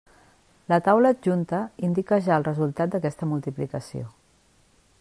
La 0.71 0.77
taula 0.87 1.11
adjunta 1.15 1.59
indica 1.89 2.19
ja 2.29 2.33
el 2.41 2.47
resultat 2.47 2.95
d'aquesta 2.95 3.29
multiplicació. 3.35 4.09